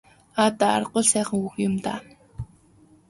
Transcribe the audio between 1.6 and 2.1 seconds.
юм даа.